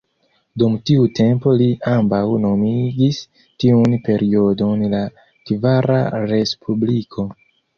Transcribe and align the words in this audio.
Dum 0.61 0.77
tiu 0.89 1.03
tempo 1.19 1.53
ili 1.57 1.67
ambaŭ 1.91 2.21
nomigis 2.47 3.19
tiun 3.65 3.95
periodon 4.09 4.83
la 4.95 5.05
"kvara 5.51 6.03
Respubliko". 6.35 7.29